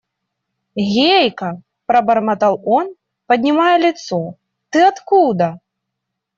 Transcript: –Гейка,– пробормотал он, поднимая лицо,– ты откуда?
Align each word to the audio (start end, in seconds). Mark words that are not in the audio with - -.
–Гейка,– 0.93 1.61
пробормотал 1.85 2.59
он, 2.65 2.95
поднимая 3.27 3.77
лицо,– 3.77 4.35
ты 4.71 4.81
откуда? 4.83 5.59